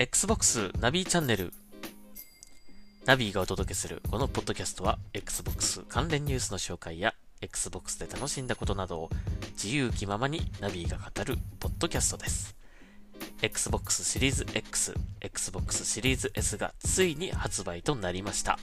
[0.00, 1.52] Xbox ナビチャンネル
[3.04, 9.10] ナビがお届けするこのポッドキャストは Xbox 関連ニュースの紹介や Xbox で楽しんだことなどを
[9.62, 12.56] 自由気ままにナビが語るポッドキャストです。
[13.42, 18.58] Xbox シリーズ X、Xbox シリーズ S がついに発売となりました。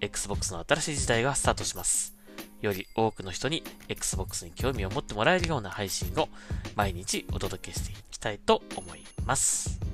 [0.00, 2.14] Xbox の新しい時代がスタートします。
[2.62, 6.30] より多くの人に Xbox に興味を持ってもらえるような配信を
[6.74, 9.91] 毎日お届けしていきたいと思います。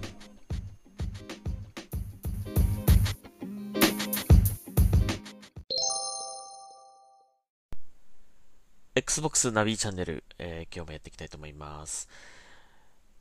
[8.99, 12.09] Xbox ナビチャンネル、えー今日もやっていきたいと思います。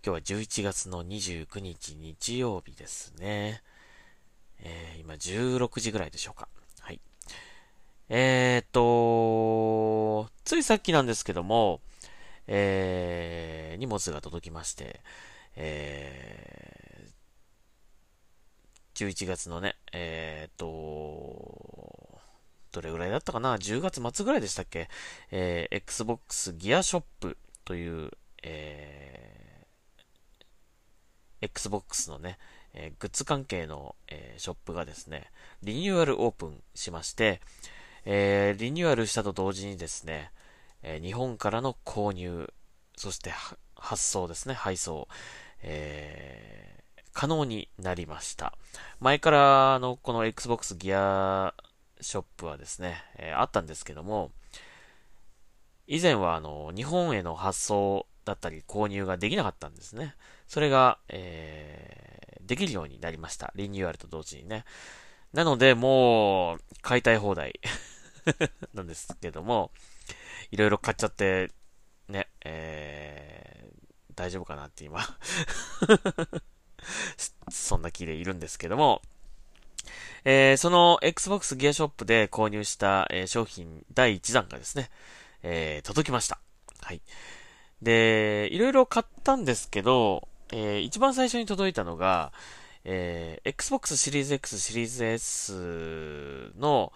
[0.04, 3.62] 今日は11月の29日日曜日ですね。
[4.60, 6.48] えー今16時ぐらいでしょうか。
[6.80, 7.00] はい。
[8.10, 11.80] えーっと、ついさっきなんですけども、
[12.48, 15.02] えー荷物が届きまして、
[15.56, 21.97] えー11月のね、えーっと、
[22.78, 24.88] どれぐらいだったかな ?10 月末ぐらいでしたっけ？
[25.32, 28.12] えー Xbox ギアショップという、
[28.44, 32.38] えー Xbox のね、
[32.74, 35.32] えーグッズ関係の、えーショップがですね、
[35.64, 37.42] リニューアルオープンしまして、
[38.06, 40.32] えーリニューアルしたと同時にですね、
[40.84, 42.54] えー日本からの購入、
[42.96, 43.32] そして
[43.76, 45.08] 発送ですね、配送、
[45.64, 46.78] えー
[47.14, 48.54] 可能になりました。
[49.00, 51.56] 前からのこの Xbox ギア
[52.02, 54.32] ショップはですね、えーあったんですけども、
[55.88, 60.16] 以前はあの、日本への発送だったり購入ができなかったんですね。
[60.48, 62.08] それが、えー
[62.48, 63.52] できるようになりました。
[63.56, 64.64] リニューアルと同時にね。
[65.34, 67.60] なので、もう、買いたい放題
[68.74, 69.72] なんですけども、
[70.52, 71.52] いろいろ買っちゃって、
[72.08, 73.78] ね、えー
[74.16, 75.00] 大丈夫かなって今
[77.52, 79.04] そんな気でいるんですけども、
[80.30, 84.90] えーその Xbox ギアショップで購入した、えー商品第1弾がですね、
[85.42, 86.38] えー届きました。
[86.82, 87.02] はい。
[87.82, 92.34] で、いろいろ買ったんですけど、えー一番最初に届いたのが、
[92.84, 96.92] えー Xbox シリーズ X、シリーズ S の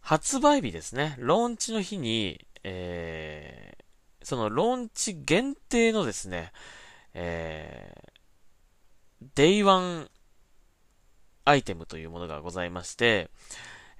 [0.00, 1.14] 発売日ですね。
[1.20, 3.84] ローンチの日に、えー
[4.24, 6.50] そのローンチ限定のですね、
[7.12, 10.08] えー、Day One
[11.44, 13.30] アイテムというものがございまして、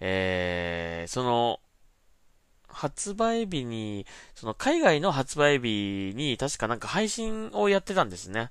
[0.00, 1.60] えー、その、
[2.74, 8.50] 発売日に、その海外の発売日に確かなんか配信をやってたんですね。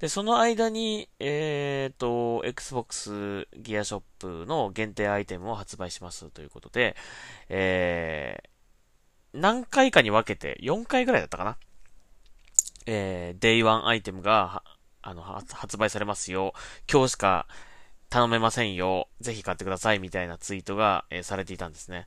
[0.00, 6.96] で、その間に、えーと、Xbox ギアショップの限定アイテムを発売しますということで、
[7.50, 11.58] えー、何回かに分けて、4回ぐらいだったかな。
[12.86, 14.62] えー、Day One アイテムが、
[15.02, 16.54] あの、発売されますよ。
[16.90, 17.46] 今日しか
[18.10, 19.08] 頼めませんよ。
[19.20, 19.98] ぜひ買ってください。
[19.98, 22.06] みたいなツイートが、えーされていたんですね。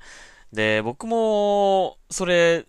[0.52, 2.66] で、僕も、それ、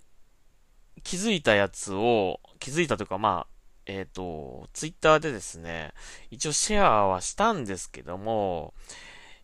[1.03, 3.53] 気づいたやつを、気づいたというか、まあ、
[3.87, 5.92] えっ、と、ツイッターでですね、
[6.31, 8.75] 一応シェアはしたんですけども、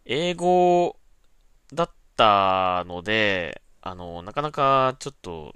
[0.04, 0.97] 英語
[1.72, 5.54] だったので、あの、なかなかちょっと、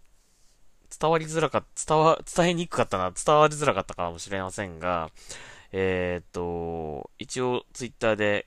[1.00, 5.10] 伝わりづらかった、伝わ、伝えにくかったな、伝わりづらかったかもしれませんが、
[5.72, 8.47] えっ、と、一応ツイッターで、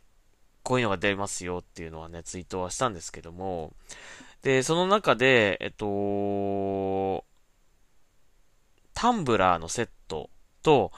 [0.63, 3.74] こういうのが出ますよっていうのはね、ツイートはしたんですけども、
[4.41, 7.25] で、その中で、えっと、
[8.94, 10.30] タンブラーのセット
[10.63, 10.91] と、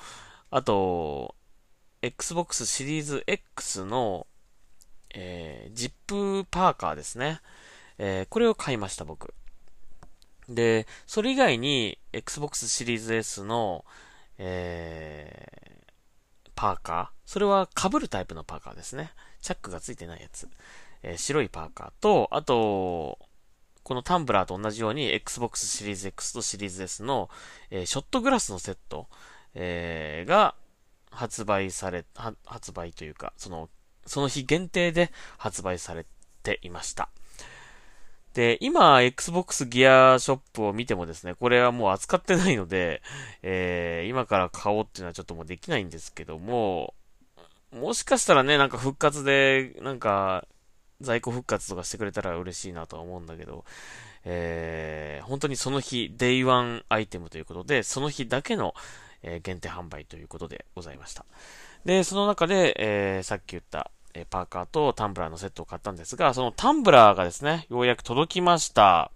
[0.51, 1.35] あと、
[2.01, 4.27] Xbox シリーズ X の、
[5.13, 7.41] えー、ジップパーカーですね。
[7.97, 9.33] えーこれを買いました、僕。
[10.47, 13.85] で、それ以外に、Xbox シリーズ S の、
[14.37, 15.76] えー
[16.57, 17.07] パーカー。
[17.25, 19.11] それは被るタイプのパーカーですね。
[19.41, 20.49] チャックがついてないやつ。
[21.03, 23.19] えー白いパーカーと、あと、
[23.83, 27.29] このタンブラーと同じように Xbox シリーズ X とシリーズ S の、
[27.69, 29.07] えーショットグラスのセット、
[29.53, 30.55] えーが
[31.11, 32.05] 発売され、
[32.45, 33.69] 発売というか、その、
[34.07, 36.05] その日限定で発売され
[36.41, 37.09] ていました。
[38.37, 43.01] で、今、Xbox ギアショップを見てもですね、これはもう扱ってないので、
[43.41, 46.93] えー今から買おうっていうのはちょっともうできないんですけども、
[47.71, 50.45] もしかしたらね、なんか復活で、なんか、
[51.01, 53.65] 在庫復活とかしてくれたら嬉しいなとは思うんだけど、
[54.23, 58.75] えー本当にその日、 Day One アイテムということで、その日だけの、
[59.23, 61.25] えー限定販売ということでございました。
[61.85, 69.11] で、その中で、えーさっき言った、えパーカーとタンブラーのセットを買ったんですが、そのタンブラーがですね、ようやく届きました。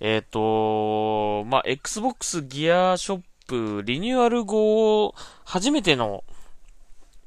[0.00, 5.14] えっ、と、まあ、Xbox Gear ショップリニューアル後、
[5.44, 6.24] 初めての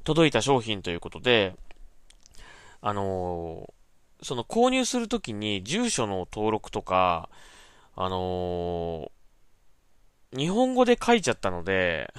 [0.03, 1.55] 届いた商品ということで、
[2.81, 7.29] あのー、その購入するときに住所の登録とか、
[7.95, 12.13] あのー、日本語で書いちゃったので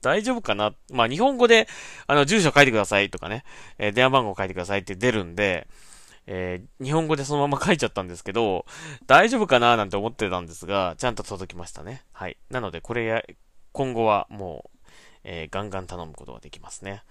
[0.00, 0.74] 大丈夫かな？
[0.90, 1.68] まあ、日本語で、
[2.06, 3.44] あの、住所書いてくださいとかね、
[3.78, 5.66] えー、電話番号書いてくださいって出るんで、
[6.26, 8.66] えー、日本語でそのまま書いちゃったんですけど、
[9.06, 9.76] 大丈夫かな？
[9.76, 12.02] なんて思ってたんですが、ちゃんと届きましたね。
[12.12, 12.36] はい。
[12.50, 13.22] なので、これや、
[13.72, 14.78] 今後はもう、
[15.24, 17.02] えー、ガンガン頼むことができますね。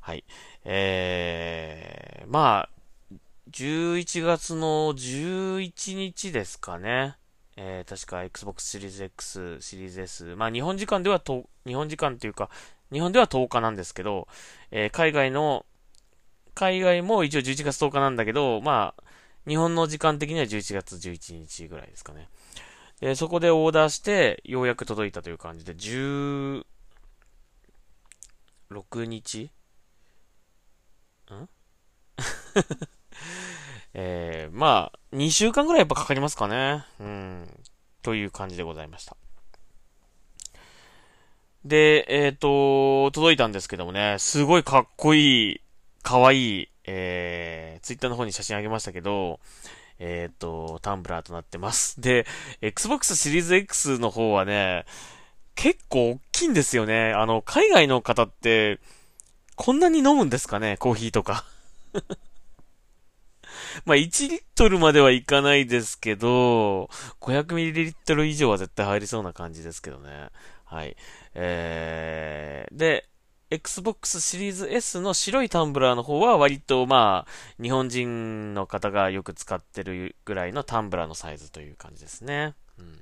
[0.00, 0.24] はい。
[0.64, 2.68] えー、まあ、
[3.50, 7.16] 11月の11日ですかね。
[7.56, 10.36] えー、確か Xbox シリーズ X、シリーズ S。
[10.36, 12.50] まあ、日本時間ではと、日本時間っていうか、
[12.92, 14.28] 日本では10日なんですけど、
[14.70, 15.64] えー、海外の
[16.54, 19.02] 海外も一応11月10日なんだけど、まあ、
[19.48, 22.28] 日本の時間的には11月11日ぐらいですかね。
[23.00, 26.64] で、そこでオーダーして、ようやく届いたという感じで、16
[29.06, 29.50] 日？
[31.32, 31.48] ん？
[33.94, 36.84] えー、まあ、2週間ぐらいやっぱかかりますかね。
[37.00, 37.48] うん。
[38.02, 39.16] という感じでございました。
[41.64, 45.60] で、えっ、ー、と、届いたんですけどもね、すごいかっこいい
[46.02, 49.40] かわいい、えー、ツイッターの方に写真あげましたけど、
[49.98, 52.00] えっ、ー、と、タンブラーとなってます。
[52.00, 52.26] で、
[52.62, 54.86] Xbox シリーズ X の方はね、
[55.54, 57.12] 結構大きいんですよね。
[57.12, 58.80] あの、海外の方って、
[59.56, 61.44] こんなに飲むんですかねコーヒーとか。
[63.84, 66.88] まあ、1リットルまではいかないですけど、
[67.20, 70.28] 500ミリリットル以上は絶対入りそうな感じですけどね。
[70.64, 70.96] はい。
[71.34, 73.08] えー、で、
[73.50, 82.54] Xbox シリーズ S の白いタンブラーの方は割とまあ、日本人の方がよく使ってるぐらいのタンブラーのサイズという感じですね。
[82.78, 83.00] うん。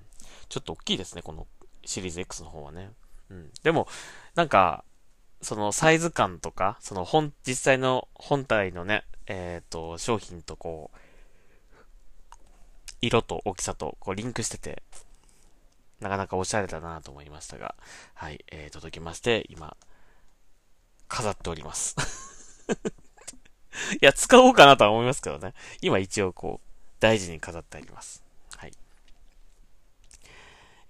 [0.49, 1.47] ちょっと大きいですね、この
[1.85, 2.91] シリーズ X の方はね。
[3.31, 3.51] うん。
[3.63, 3.89] でも、
[4.35, 4.85] なんか、
[5.41, 10.99] そのサイズ感とか、その本、実際の本体のね、えっ、ー、と、商品とこう、
[13.01, 14.83] 色と大きさとこうリンクしてて、
[16.01, 17.75] なかなかおしゃれだなと思いましたが、
[18.15, 19.77] はい、えー、届きまして、今、
[21.09, 21.97] 飾っております
[24.01, 25.55] いや、使おうかなとは思いますけどね。
[25.81, 26.69] 今一応こう、
[27.01, 28.23] 大事に飾ってあります。
[28.57, 28.73] はい。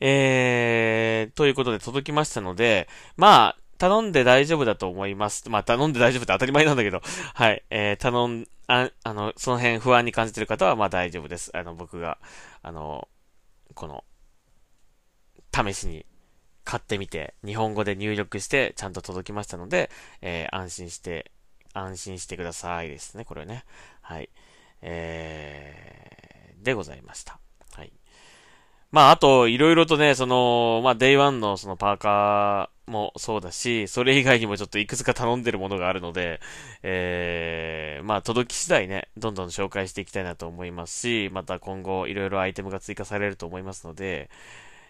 [0.01, 5.49] えー、ということで届きましたので、まあ、頼んで大丈夫だと思います。
[5.49, 7.01] まあ、頼んで大丈夫って当たり前なんだけど、
[7.35, 7.65] はい。
[7.71, 11.57] えー、頼ん、あ、あの、その辺不安に感じてる方は、まあ大丈夫です。
[11.57, 12.19] あの、僕が、
[12.63, 13.09] あの、
[13.75, 14.05] この、
[15.55, 16.05] 試しに
[16.65, 19.91] 買ってみて、日本語で入力して、ちゃんと届きましたので、
[20.21, 21.31] えー、安心して、
[21.73, 23.65] 安心してくださいですね、これね。
[24.03, 24.29] はい。
[24.83, 27.39] えー、でございました。
[28.91, 36.41] まあ、あと、いろいろとね、その、まあ、 Day One のそのパーカーもそうだし、それ以外にもちょっといくつか頼んでるものがあるので、
[36.83, 44.31] えー、まあ、届き次第ね、どんどん紹介していきたいなと思いますし、また今後いろいろアイテムが追加されると思いますので、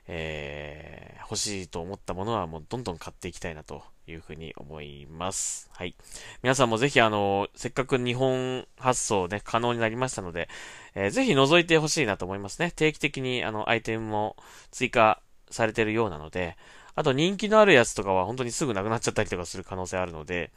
[0.06, 0.87] えー、
[1.28, 5.68] 欲しいと思ったものはもうどんどん買っていきたいなというふうに思います。
[5.74, 5.94] はい。
[6.42, 10.48] 皆さんもぜひあの、せっかく日本発送ね、可能になりましたので、
[10.94, 12.72] えー、ぜひ覗いてほしいなと思いますね。
[12.74, 14.36] 定期的にあの、アイテムも
[14.70, 15.20] 追加
[15.50, 16.56] されてるようなので、
[16.94, 20.50] あと人気のあるやつとかは本当にすぐなくなっちゃったりとかする可能性あるので、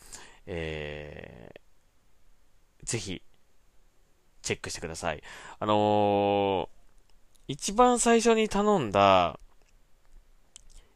[0.48, 3.22] えー、ぜひ、
[4.42, 5.22] チェックしてください。
[5.60, 6.82] あのー
[7.52, 9.38] 一番最初に頼んだ、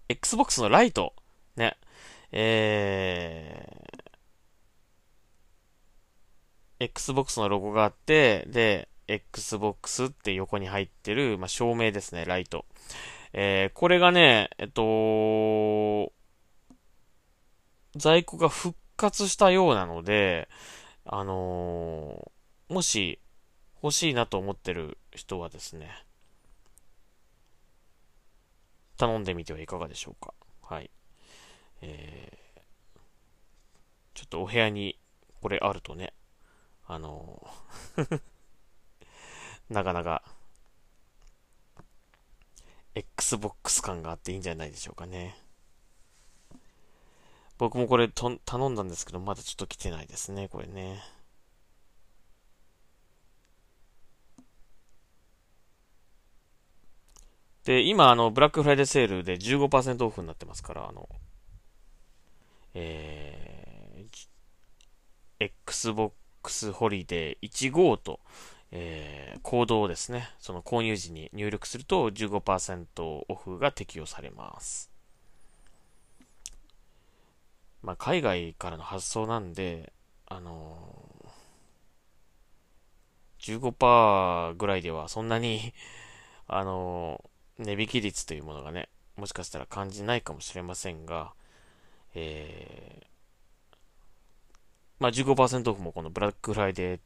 [0.09, 1.13] Xbox のライト、
[1.55, 1.77] ね、
[2.31, 12.65] えー、Xbox のロゴがあって、で、Xbox って横に入ってる、まあ、照明ですね、ライト。
[13.33, 16.13] えー、これがね、えっと、
[17.95, 20.49] 在庫が復活したようなので、
[21.05, 23.19] あのー、もし
[23.81, 26.04] 欲しいなと思ってる人はですね、
[28.97, 30.33] 頼んでみてはいかがでしょうか。
[30.61, 30.89] はい。
[31.81, 32.99] えー、
[34.13, 34.97] ちょっとお部屋に
[35.41, 36.13] これあるとね、
[36.87, 37.45] あの
[39.69, 40.23] なかなか、
[42.93, 45.37] Xbox 感があっていいんじゃないでしょうかね。
[47.57, 51.01] 僕もこれ頼んだんですけど、まだちょっと来てないですね、これね。
[57.65, 61.09] で、今、あの、ブラックフライデーセールで15%オフになってますから、あの、
[62.75, 68.19] えー、Xbox ホリデー15と、
[68.71, 72.85] えー、コードをですね、その購入時に入力すると15%
[73.27, 74.91] オフが適用されます。
[77.81, 79.91] まあ、海外からの発想なんで、
[80.27, 85.73] あのー、15%ぐらいではそんなに
[86.47, 91.33] あのー、値引き率というものがね、もしかしたら感じないかもしれませんが、
[92.13, 93.05] えー、
[94.99, 96.99] まあ15%オフもこのブラックフライデー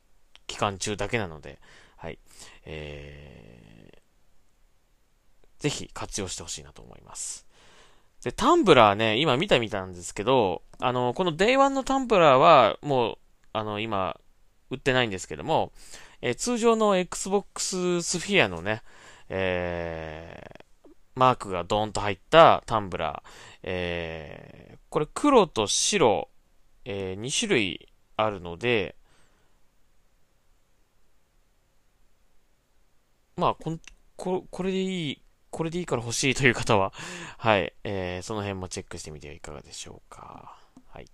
[0.47, 1.59] 期間中だけなので、
[1.97, 2.17] はい、
[2.65, 7.45] えー、ぜひ活用してほしいなと思います。
[8.23, 13.17] で、タンブラーね、今見たみたんですけど、あの、この Day1 のタンブラーは、もう、
[13.53, 14.19] あの、今、
[14.69, 15.71] 売ってないんですけども、
[16.21, 18.83] えー、通常の Xbox スフィアのね、
[19.29, 23.29] えー、マークがドーンと入ったタンブラー、
[23.63, 26.29] えー、これ黒と白、
[26.85, 28.95] えー、2種類あるので、
[33.37, 33.77] まあ、こ
[34.17, 35.21] ここれでいい
[35.51, 36.93] これでいいから欲しいという方は、
[37.37, 40.57] はい、えー、その辺もチェックしてみてはいかがでしょうか。
[40.87, 41.09] はい。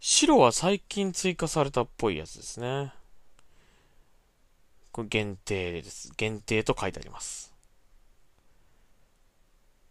[0.00, 2.94] 白は最近追加されたっぽいやつですね。
[4.98, 6.10] これ限定です。
[6.16, 7.54] 限定と書いてあります。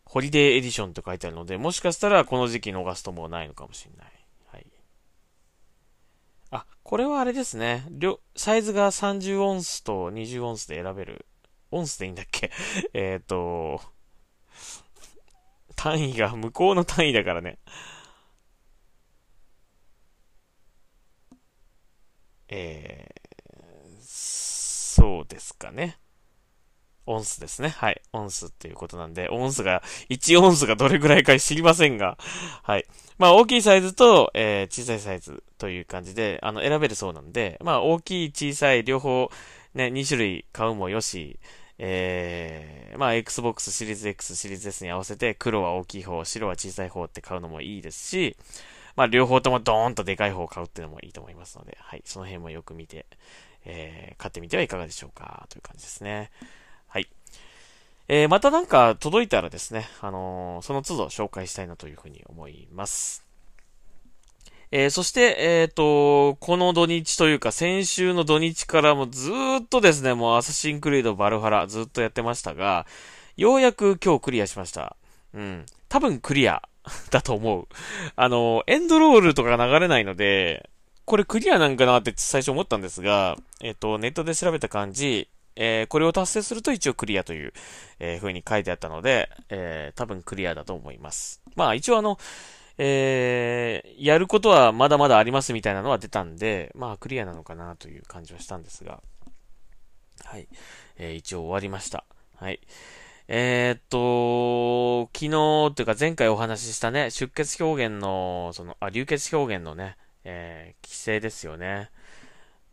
[0.04, 4.12] ホリデーエディションと書いてあるので、もしかしたらこの時期逃すともうないのかもしれない。
[4.52, 4.68] はい
[6.52, 7.86] あ、これはあれですね。
[8.36, 11.26] サイズが30オンスと20オンスで選べる。
[11.72, 12.52] オンスでいいんだっけ？
[12.92, 13.80] えっと、
[15.78, 17.60] 単位が向こうの単位だからね。
[22.50, 24.47] えー、
[25.08, 25.98] そうですかね。
[27.06, 27.70] オンスですね。
[27.70, 28.02] はい。
[28.12, 32.18] オンスっていうことなんで、オンスが、1オンスがどれぐらいか知りませんが、
[32.62, 32.86] はい。
[33.18, 39.32] まあ、大きいサイズと、えー、小さいサイズという感じで、あの、選べるそうなんで、まあ、大きい、小さい、両方、
[39.74, 41.40] ね、2種類買うもよし、
[41.78, 48.36] えー、まあ、Xbox シリーズ X、シリーズ S に合わせて、黒は大きい方、白は小さい方って買うのもいいですし、
[48.98, 52.02] まあ、両方ともドーンとでかい方を買うっていうのもいいと思いますので、はい。
[52.04, 53.06] その辺もよく見て、
[53.70, 56.32] えー、買ってみてはいかがでしょうか、という感じですね。
[56.88, 57.08] はい。
[58.08, 63.26] えー、またなんか届いたらですね、あのー、その都度紹介したいなというふうに思います。
[64.72, 69.32] えー、そして、えっ、と、この土日というか、先週の土日からもず
[69.62, 72.86] っとですね、もうアサシンクリードバルハラずっとやってましたが、
[73.38, 74.98] ようやく今日クリアしました。
[75.34, 75.66] うん。
[75.90, 76.64] 多分クリア
[77.12, 77.68] だと思う。
[78.16, 80.70] あの、エンドロールとかが流れないので、
[81.08, 87.54] これクリアなんかなって最初思ったんですが、えっ、と、ネットで調べた感じ、えー、これを達成すると一応クリアという、
[88.00, 91.42] えー、風に書いてあったので、えー、多分クリアだと思います。
[91.56, 92.20] まあ一応あの、
[92.78, 99.02] えー、やることはまだまだありますみたいなのは出たんで、まあクリアなのかなという感じはしたんですが、
[100.26, 100.50] はい。
[100.98, 102.04] えー、一応終わりました。
[102.36, 102.60] はい。
[103.30, 109.96] えー、っと、昨日というか前回お話ししたね、出血表現の、その、あ、流血表現のね、
[110.30, 111.90] えー、規制ですよね。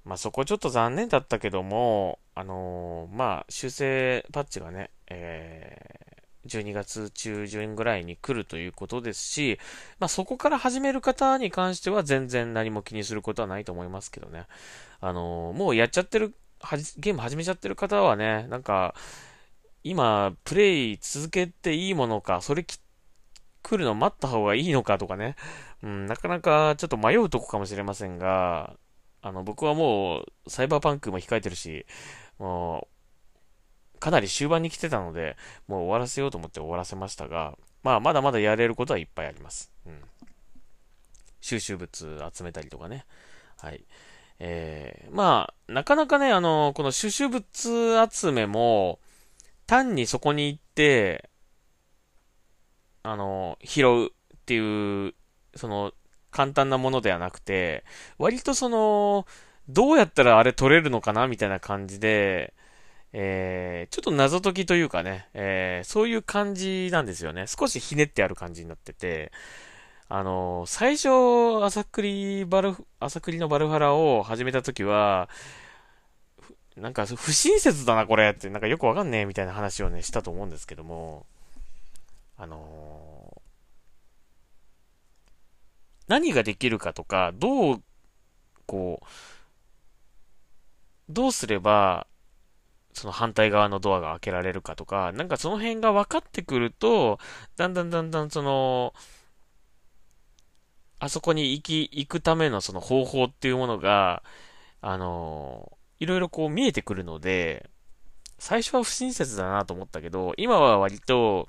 [0.05, 9.59] まあ、そこちょっと残念だったけども、あのー、まあ、修正パッチがね、えー、12月中旬ぐらいに来るということですし、
[10.01, 14.47] まあ、そこから始める方に関しては全然何も気にすることはないと思いますけどね。
[15.01, 16.35] あのー、もうやっちゃってる、
[16.99, 18.97] ゲーム始めちゃってる方はね、なんか、
[19.85, 22.65] 今、プレイ続けていいものか、それ
[23.65, 25.37] 来るの待った方がいいのかとかね、
[25.85, 28.75] うん、なかなかちょっと迷うとこかもしれませんが、
[29.21, 31.85] あの、僕はもう、サイバーパンクも控えてるし、
[32.39, 32.89] も
[33.95, 35.37] う、かなり終盤に来てたので、
[35.69, 39.71] もう終わらせようと思って終わらせましたが、まあ、まだまだやれることはいっぱいあります。
[39.87, 40.01] うん。
[41.43, 43.05] 収集物集めたりとかね。
[43.59, 43.85] はい。
[44.39, 47.45] えー、まあ、なかなかね、あの、この収集物
[48.11, 49.01] 集めも、
[49.67, 51.29] 単にそこに行って、
[53.03, 54.11] あの、拾うっ
[54.47, 55.15] ていう、
[55.57, 55.93] その、
[56.31, 57.85] 簡単なものではなくて、
[58.19, 59.27] 割とその、
[59.69, 62.55] どうやったらあれ取れるのかなみたいな感じで、
[63.13, 67.47] えー、ちょっと謎解きというかね、えー、そういう感じなんですよね。
[67.47, 69.31] 少しひねってある感じになってて、
[70.09, 75.29] あのー、最初、朝栗バル、朝栗のバルハラを始めた時は、
[76.77, 81.25] なんか不親切だなこれって、なんかよくわかんねえみたいな話をね、したと思うんですけども、
[82.37, 83.04] あの
[86.09, 87.83] 何ができるかとか、どう、
[88.67, 89.07] こう、
[91.09, 92.07] どうすれば、
[92.93, 97.19] その反対側のドアが開けられるかとか、なんかその辺が分かってくると、
[97.57, 98.95] だんだんだんだんその、
[101.01, 104.23] あそこに行き、行くためのその方法っていうものが、
[104.81, 107.69] あの、いろいろこう見えてくるので、
[108.39, 111.49] 最初は不親切だなと思ったけど、今は割と、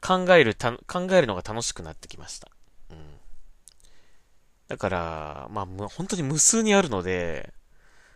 [0.00, 2.48] 考える、考えるのが楽しくなってきました。
[2.90, 2.98] うん。
[4.68, 7.52] だから、まあ、本当に無数にあるので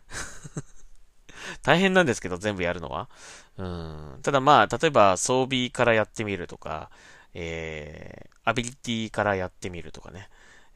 [1.62, 3.08] 大変なんですけど、全部やるのは。
[3.56, 4.20] うん。
[4.22, 6.90] ただまあ、例えば装備からやってみるとか、
[7.34, 10.28] えー、アビリティからやってみるとかね。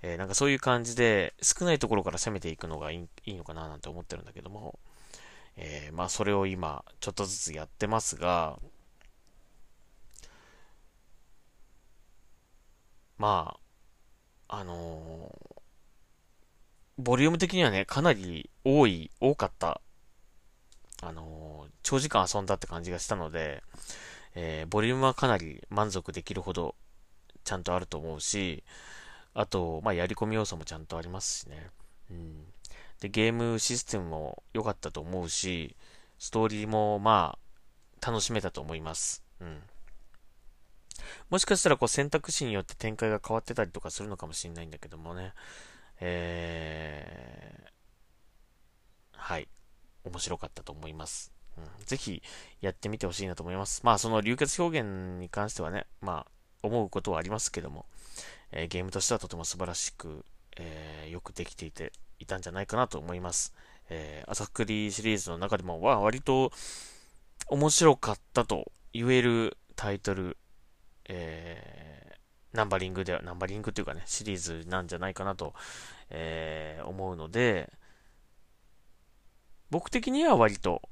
[0.02, 4.78] えー、なんかそういう感じで、少ないところから攻めていくのがいいいいのかななんて思ってるんだけども、
[5.56, 8.58] えー、まあそれを今、ちょっとずつやってますが、
[13.18, 13.56] ま
[14.48, 15.62] あ、あのー、
[16.98, 19.80] ボリューム的にはね、かなり多い、多かった、
[21.02, 23.62] あのー、長時間遊んだって感じがしたので、
[24.34, 26.74] えー、ボリュームはかなり満足できるほど
[27.44, 28.64] ちゃんとあると思うし、
[29.32, 31.70] あと、まあ、やり込み要素もちゃんとありますしね。
[32.10, 32.44] うん。
[33.00, 35.76] で、ゲームシステムも良かったと思うし、
[36.18, 37.38] ストーリーも、ま
[38.02, 39.22] あ、楽しめたと思います。
[39.40, 39.62] うん。
[41.30, 45.32] もしかしたら、こう、選択肢によって展開が変わってたりとかするのかもしれないんだけどもね。
[46.00, 47.68] えー、
[49.12, 49.48] はい。
[50.04, 51.32] 面白かったと思います。
[51.58, 52.22] うん、ぜひ
[52.60, 53.80] やってみてほしいなと思います。
[53.82, 56.30] まあその流血表現に関してはね、まあ
[56.62, 57.86] 思うことはありますけども、
[58.52, 60.24] えー、ゲームとしてはとても素晴らしく、
[60.56, 63.54] えー、よくできていて、いたんじゃないかなと思います。
[63.88, 66.52] えー、朝栗シリーズの中でも、は割と
[67.48, 70.36] 面白かったと言えるタイトル、
[71.08, 75.54] えー、ナンバリングでは、ナンバリングというかね、シリーズなんじゃないかなと、
[76.10, 77.72] えー、思うので、
[79.70, 80.82] 僕的には割と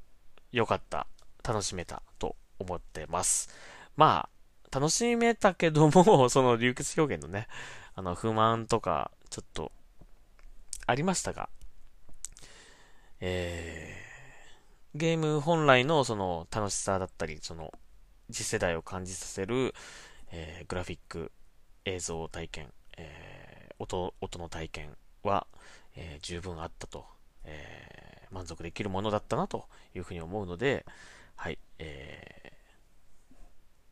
[0.51, 1.07] 良かった、
[1.43, 3.49] 楽しめたと思ってます。
[3.95, 4.29] ま
[4.71, 7.47] あ、楽しめたけども、 その流血表現のね、
[7.93, 9.71] あの、不満とか、ちょっと、
[10.87, 11.49] ありましたが、
[13.21, 17.73] えー、ゲーム本来のその楽しさだったり、その
[18.31, 19.73] 次世代を感じさせる、
[20.31, 21.31] えー、グラフィック、
[21.85, 25.47] 映像体験、えー、音、音の体験は、
[25.95, 27.05] えー、十分あったと、
[27.43, 30.85] え満足できるものだったなというふうに思うので、
[31.35, 32.55] はい、え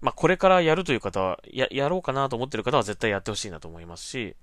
[0.03, 4.35] まあ、これからやるという方は、や、やろうかなと思ってる方は絶対やってほしいなと思いますし、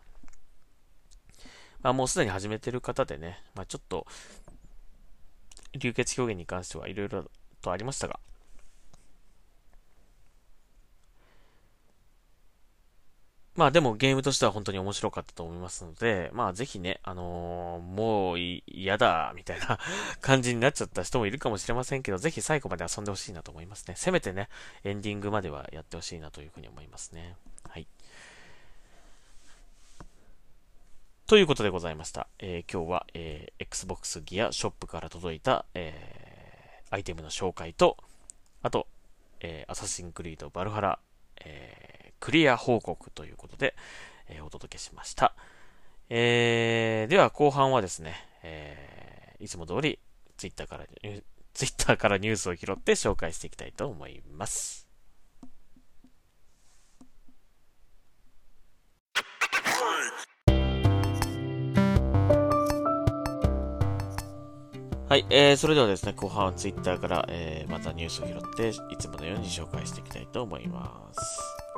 [1.83, 4.07] まあ、もうすでに始めてる方でね、まあ、ちょっと、
[5.79, 7.27] 流血表現に関してはいろいろ
[7.61, 8.21] とありましたが、
[13.57, 19.79] まあでもゲームとしては本当に面白かったと思いますので、まあぜひね、あのー、もう嫌だ、みたいな
[20.23, 23.95] 感じになっちゃった人もいるかもしれませんけど、ぜひ最後まで遊んでほしいなと思いますね。
[23.97, 24.49] せめてね、
[24.85, 27.37] エンディングまではやってほしいなというふうに思いますね。
[27.69, 27.87] はい。
[31.27, 32.29] ということでございました。
[32.39, 37.97] えー、今日は、えー、Xbox ギアショップから届いた、えー、アイテムの紹介と、
[38.63, 38.87] あと、
[39.41, 40.99] えー、アサシンクリードバルハラ、
[41.45, 43.75] えー、クリア報告ということで、
[44.29, 45.35] えー、お届けしました。
[46.09, 49.99] えー、では後半はですね、えー、いつも通り
[50.37, 50.87] Twitter から、
[51.55, 54.87] Twitter からニュースを拾って紹介していきたいと思います。
[65.11, 71.70] はい、えー、それではですね、後半は Twitter から、えー、またニュースを拾って、いつものように紹介していきたいと思います。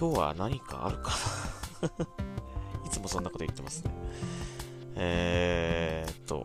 [0.00, 1.10] 今日は何かあるか
[1.82, 1.88] な？
[2.88, 3.90] いつもそんなこと言ってますね。
[4.96, 6.42] えーっと、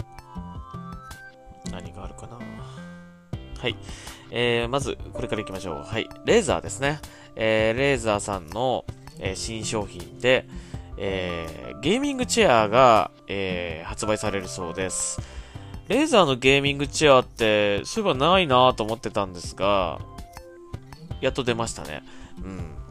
[1.72, 2.38] 何があるかな？
[3.58, 3.78] はい。
[4.30, 5.84] えー、まず、これから行きましょう。
[5.84, 6.10] はい。
[6.26, 7.00] レーザーですね。
[7.38, 8.84] えー、レーザーさんの、
[9.20, 10.46] えー、新商品で、
[10.98, 15.22] えー、ゲーミングチェアが、えー、発売されるそうです。
[15.88, 20.00] レーザーのゲーミングチェアって、そういえばないなと思ってたんですが、
[21.22, 22.04] やっと出ましたね。
[22.44, 22.85] うん。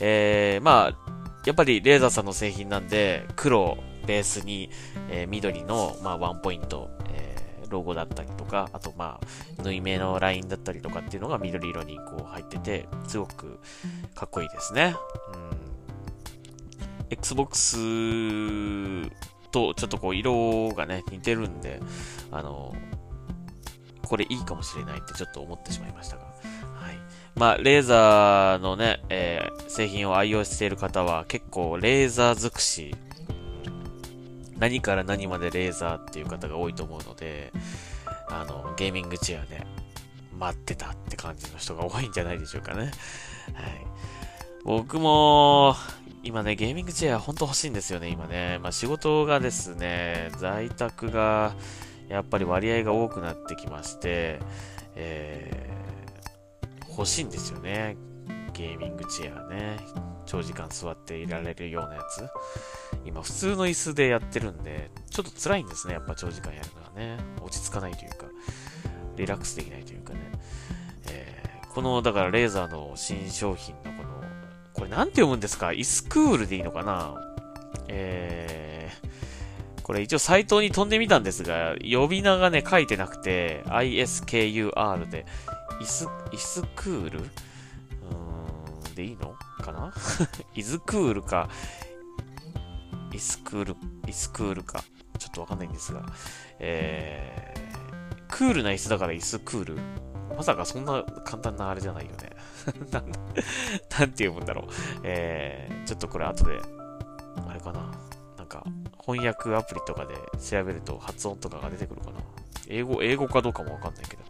[0.00, 4.70] えー、まあ、やっぱりレーザーさんの製品なんで、黒ベースに、
[5.10, 9.20] えー、緑の、まあ、ワンポイント、えー、ロゴだったりとか、あと、ま
[9.58, 13.58] あ、縫い目のラインだったりとかっていうのが緑色にこう入ってて、すごく
[14.14, 14.94] かっこいいですね。
[15.52, 15.68] うん
[17.10, 17.78] Xbox
[19.50, 21.80] とちょっとこう色がね、似てるんで、
[22.30, 22.74] あの、
[24.06, 26.22] これいいかもしれないってちょっと思ってしまいましたが。
[27.38, 32.96] まあ、レーザーのね、えー、製品を愛用している方は結構レーザー尽くし、
[34.58, 37.52] 何から何までレーザーっていう方が多いと思うので、
[38.28, 39.68] あの、ゲーミングチェアね、
[40.36, 42.86] 待ってたって感じの人が多いんじゃないでしょうかね。
[42.86, 42.92] はい。
[44.64, 45.76] 僕も、
[46.24, 48.58] 今ね、ゲーミングチェア本当欲しいんですよね、今ね。
[48.60, 51.54] まあ仕事がですね、在宅が
[52.08, 54.40] やっぱり割合が多くなってきまして、
[54.96, 55.77] えー、
[56.98, 57.96] 欲しいんですよね。
[58.52, 59.78] ゲーミングチェアね。
[60.26, 62.28] 長時間座っていられるようなやつ。
[63.04, 65.94] 今、普通の椅子でやってるんで、ちょっと辛いんですね。
[65.94, 67.22] やっぱ長時間やるのはね。
[67.40, 68.26] 落ち着かないというか、
[69.16, 70.18] リラックスできないというかね。
[71.08, 74.08] えー、この、だからレーザーの新商品のこの、
[74.74, 75.72] これなんて読むんですか？
[75.72, 77.14] イスクールでいいのかな？
[77.86, 85.26] えー、これ一応サイトに飛んでみたんですが、呼び名がね、書いてなくて、ISKUR で、
[85.80, 87.20] イス、イスクール？
[87.20, 89.92] うーん、でいいのかな？
[90.54, 91.48] イズクールか、
[93.12, 94.82] イスクール、イスクールか、
[95.18, 96.04] ちょっとわかんないんですが、
[96.58, 99.78] えー、クールな椅子だからイスクール？
[100.36, 102.30] まさかそんな簡単なあれじゃないよね。
[102.92, 104.66] なん、なんて読むんだろう。
[105.02, 106.60] えー、ちょっとこれ後で、
[107.48, 107.90] あれかな？
[108.36, 108.64] なんか、
[109.04, 112.18] 翻訳アプリとかで調べると発音とかが出てくるかな？
[112.68, 114.22] 英語、英語かどうかもわかんないけど。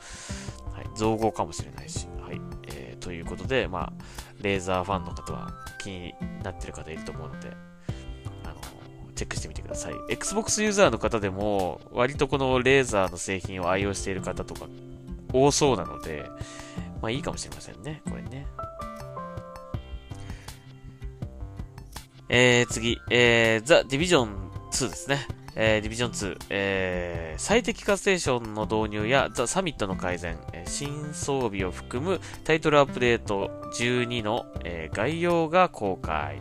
[0.98, 2.08] 造語かもしれないし。
[2.20, 2.40] はい。
[2.66, 3.92] えー、ということで、まあ、
[4.42, 5.50] レーザーファンの方は
[5.82, 7.52] 気になってる方いると思うので、
[8.44, 8.54] あの、
[9.14, 9.94] チェックしてみてください。
[10.10, 14.66] Xbox ユーザーの方でも、割とこのレーザーの製品を愛用している方とか
[15.32, 16.28] 多そうなので、
[17.00, 18.02] まあいいかもしれませんね。
[18.04, 18.46] これね。
[22.28, 25.26] えー、次、えー、ザ・ディビジョン2ですね。
[25.60, 36.40] えー、ディビジョン2、えー、最適化ステーションの導入やザ・サミットの改善、えー、新装備を含むタイトルアップデート12の、えー、概要が公開。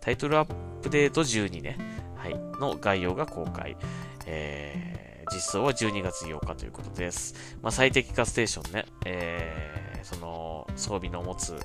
[0.00, 0.46] タイトルアッ
[0.80, 1.76] プデート12ね。
[2.16, 2.34] はい。
[2.58, 3.76] の概要が公開。
[4.24, 7.34] えー、実装は12月8日ということです。
[7.60, 8.86] まあ、最適化ステーションね。
[9.04, 11.58] えー、その装備の持つ、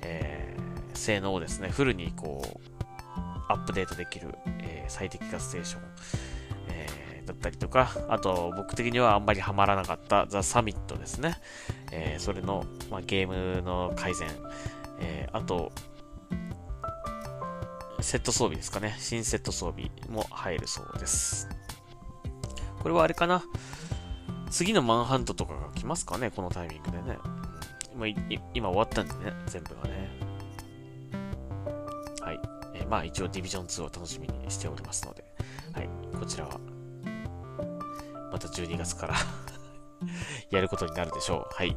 [0.00, 2.71] えー、性能をですね、フルにこう、
[3.48, 5.82] アップデートできる、えー、最適化ステーション、
[6.68, 11.36] えー、だったりとか、あと僕的にはあんまりハマらなかったザ・サミットですね。
[11.90, 14.28] え、それの、まあ、ゲームの改善、
[15.00, 15.72] え、あと、
[18.00, 18.96] セット装備ですかね。
[18.98, 21.48] 新セット装備も入るそうです。
[22.82, 23.44] これはあれかな
[24.50, 27.18] 次のマンハントとかが来ますかねこのタイミングでね。
[28.54, 29.91] 今終わったんでね、全部がね。
[32.92, 35.24] まあ一応ディビジョン2を楽しみにしておりますので、
[35.72, 35.88] はい。
[36.14, 36.60] こちらは、
[38.30, 39.14] また12月から
[40.52, 41.54] やることになるでしょう。
[41.54, 41.74] はい。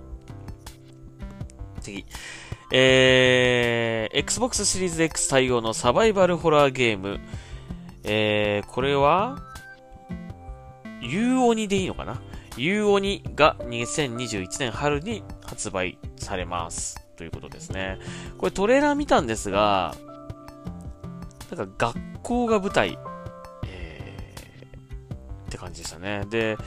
[1.79, 2.05] 次。
[2.73, 7.21] えー、Xbox シリーズ X 対応のサバイバルホラーゲーム。
[8.03, 9.37] えー、これは、
[10.99, 12.21] U 鬼でいいのかな
[12.57, 17.07] ?U 鬼が2021年春に発売されます。
[17.15, 17.99] ということですね。
[18.37, 19.95] これトレーラー見たんですが、
[21.55, 22.97] なんか学校が舞台、
[23.65, 26.25] えー、って感じでしたね。
[26.29, 26.57] で、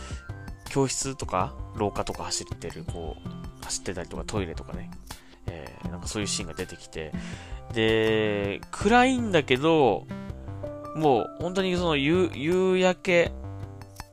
[0.70, 4.90] 教室とか廊下とか走ってる、こう、走ってたりとかトイレとかね、
[5.46, 7.12] えー、なんかそういうシーンが出てきて、
[7.72, 10.06] で、暗いんだけど、
[10.96, 13.32] もう本当にその夕焼け、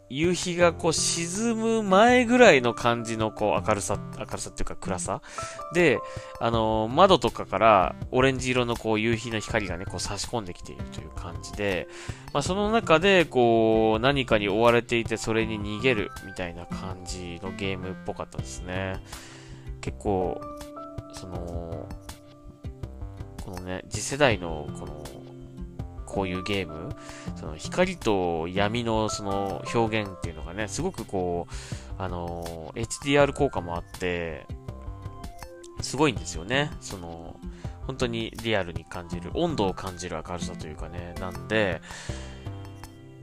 [0.09, 5.21] 夕日がこう沈む前ぐらいの感じのこう明るさ、明るさっていうか暗さ
[5.73, 5.99] で、
[6.39, 11.87] あのー、窓とかからオレンジ色のこう夕日の光がね、こう差し込んできているという感じで、
[12.33, 19.01] まあその中でこう何かに追われていてそれに逃げるみたいな感じのゲームっぽかったですね。
[19.81, 20.41] 結構、
[21.13, 21.87] その、
[23.43, 25.03] このね、次世代のこの
[26.15, 26.95] こういうゲーム、
[27.35, 31.53] その光と闇のその表現っていうのがね、すごくこう、
[32.01, 34.47] あの、HDR 効果もあって、
[35.81, 36.71] すごいんですよね。
[36.79, 37.35] その、
[37.85, 41.81] 本当にリアルに感じる、温度を感じる明るさというかね、なんで、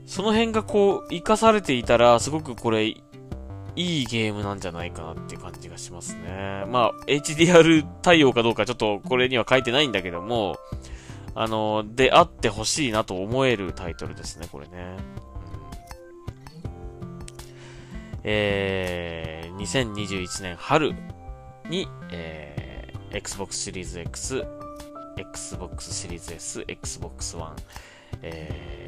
[0.05, 3.03] その辺がこう、活かされていたら、すごくこれ、い
[3.75, 6.63] いゲームなんじゃないかなっていう感じがしますね。
[6.67, 10.57] まあ、HDR 対応かどうかちょっとこれには書いてないんだけども、
[11.35, 14.97] あの、であってほしいなと思えるタイトルですね、これね。
[18.23, 20.95] えー、2021年春
[21.69, 24.45] に、えー、Xbox シリーズ X、
[25.17, 27.55] Xbox シリーズ S、Xbox One、
[28.21, 28.87] え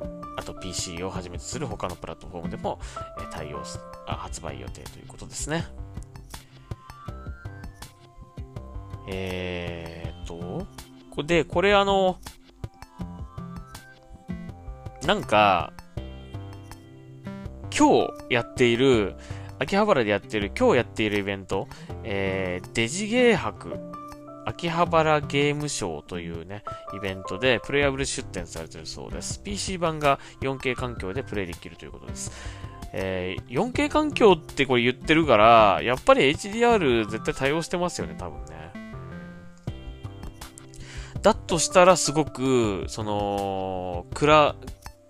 [0.00, 2.80] ー、あと PC をはじめとする他のプラットフォームでも、
[3.18, 3.62] えー、対応
[4.06, 5.66] あ、発売予定ということですね。
[9.08, 10.66] えーと、
[11.22, 12.18] で、これあの、
[15.06, 15.72] なんか、
[17.76, 19.16] 今日やっている、
[19.58, 21.68] 秋葉原でやってる、今日やっているイベント、
[22.04, 23.78] えー、デジゲー博、
[24.44, 26.64] 秋葉原ゲームショーというね、
[26.96, 29.40] イベントでプレイアブル出展されてるそうです。
[29.40, 32.32] PC 版が 4K 環境でプレイできるということです。
[32.92, 38.71] えー、4K 環境ってこれ言ってるから、やっぱり HDR 絶対対応してますよね、多分ね。
[41.22, 44.56] だとしたらすごく、その、暗、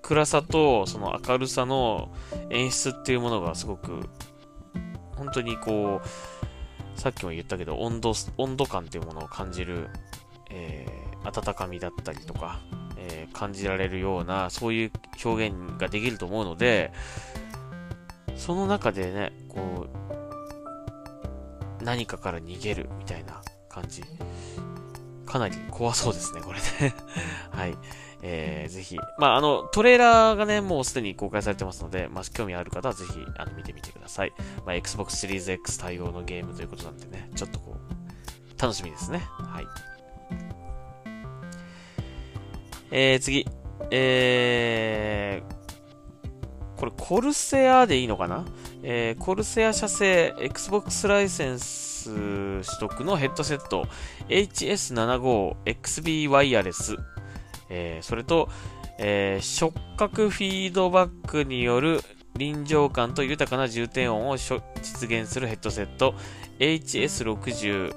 [0.03, 2.12] 暗さとその明るさの
[2.51, 4.01] 演出っていうものがすごく、
[5.16, 9.88] 本当にこう、さっきも言ったけど、温度、温度感っていうものを感じる、
[10.51, 12.61] えー、温かみだったりとか、
[12.98, 14.92] えー、感じられるような、そういう
[15.25, 16.92] 表現ができると思うので、
[18.37, 19.87] その中でね、こ
[21.81, 24.03] う、何かから逃げるみたいな感じ。
[25.33, 26.95] かなり怖そうですね、これね
[27.51, 27.75] はい。
[28.21, 28.99] えー、ぜひ。
[29.18, 34.33] まあ、あの、トレーラーがね、もうすでに公開されてますので、まあ、興味ある方はぜひ、あの、見てみてください。
[34.66, 39.27] まあ、Xbox Series X 対応のゲームということなんでね、ちょっとこう、楽しみですね。
[39.38, 39.66] はい。
[42.90, 43.49] えー、次。
[43.90, 48.45] えー、これ、コルセアでいいのかな？
[48.83, 53.87] えー、コルセア社製 Xbox ライセンス取得のヘッドセット。
[54.29, 56.97] HS75XB ワイヤレス、
[57.69, 58.49] えー、それと、
[58.99, 62.01] えー、触覚フィードバックによる
[62.37, 64.62] 臨場感と豊かな重低音を実
[65.11, 66.15] 現するヘッドセット。
[66.59, 67.95] HS60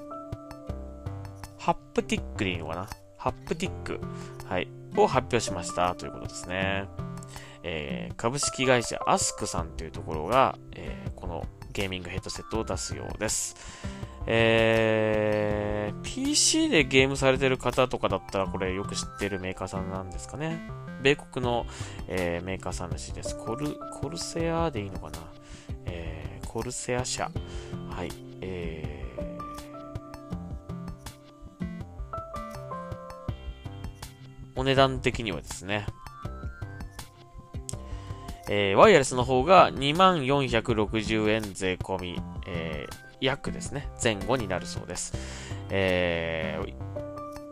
[1.58, 2.88] ハップティックでいいのかな？
[3.16, 4.00] ハプティック、
[4.46, 5.94] はい、を発表しました。
[5.94, 6.88] ということですね。
[7.62, 11.44] えー、株式会社アスクさんというところが、えー、この
[11.76, 13.54] ゲーミングヘッドセットを出すようです。
[14.26, 20.70] えー、PC でゲームされてる方とかだったらこれよく知ってるメーカーさんなんですかね。
[21.02, 21.66] 米国の、
[22.08, 23.36] えー、メーカーさんらしいです。
[23.36, 25.18] コル、コルセアでいいのかな？
[25.84, 27.30] えー、コルセア社。
[27.90, 28.08] はい。
[28.40, 35.84] えー、お値段的にはですね、
[38.48, 45.14] えー、ワイヤレスの方が2460円税込み、えー、約ですね、前後になるそうです。
[45.70, 46.74] えー、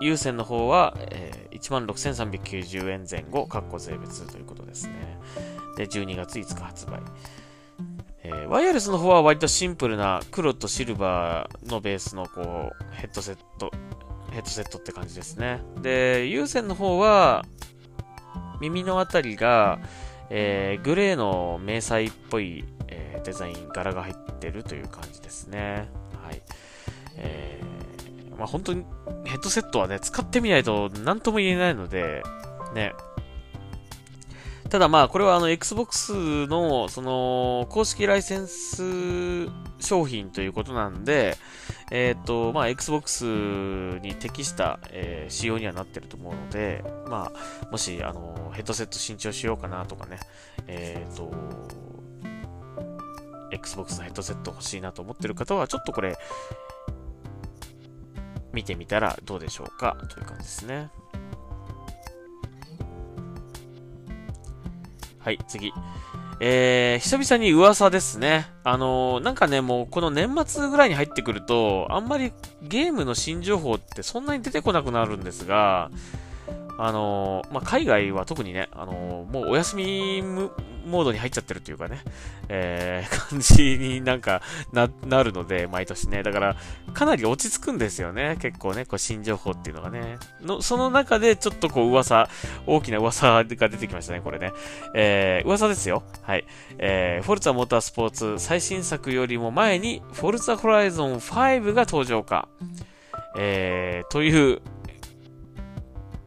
[0.00, 5.18] 有線の方は、えー、16,390円前後、括弧税別ということですね。
[5.76, 7.00] で、12月5日発売。
[8.22, 13.70] えー、ワイヤレスの方は割とシンプルな黒とシルバーのベースのこう、ヘッドセット、
[14.30, 15.60] ヘッドセットって感じですね。
[15.82, 17.44] で、有線の方は、
[18.60, 19.78] 耳のあたりが、
[20.30, 25.88] えー、グレーの迷彩っぽい、えー、デザイン、柄が入ってるという感じですね。
[26.22, 26.42] はい。
[27.16, 28.84] えー、まあ、本当に
[29.24, 32.22] ヘッドセットはね、使ってみないと何とも言えないので、
[32.74, 32.92] ね。
[34.70, 39.46] ただまあ、これはあの、Xbox の、その、公式ライセンス
[39.78, 41.36] 商品ということなんで、
[41.90, 43.24] えっ、ー、と、まあ、Xbox
[44.02, 50.18] に適した、えー、仕様にはなってると思うので、まあ、もし、あの、ヘッドセット新調しようかなとかね、
[50.66, 51.30] えっ、ー、と、
[53.52, 56.16] Xbox のヘッドセット欲しいなと思ってる方は、ちょっとこれ、
[58.52, 60.90] 見てみたらどうでしょうかという感じですね。
[65.18, 65.72] はい、次。
[66.40, 68.46] えー、久々に噂ですね。
[68.64, 75.90] あのー、なんかね、もうこの年末ぐらいに入ってくると、あんまりゲームの新情報ってそんなに出てこなくなるんですが、
[76.78, 80.22] あのー、まあ、海外は特にね、あの、もうお休み
[80.84, 82.00] モードに入っちゃってるっていうかね、
[82.48, 84.42] えー、 感じになんか
[84.72, 86.22] な、なるので、毎年ね。
[86.22, 86.56] だから、
[86.92, 88.36] かなり落ち着くんですよね。
[88.40, 90.16] 結構ね、こう、新情報っていうのがね。
[90.42, 92.28] の、その中で、ちょっとこう、噂、
[92.66, 94.52] 大きな噂が出てきましたね、これね。
[94.94, 96.02] えー、噂ですよ。
[96.22, 96.44] はい。
[96.78, 102.48] えー、フォルツァモータースポーツ最新作よりも前に、フォルツァホライゾン5が登場か。
[103.36, 104.60] えー、という、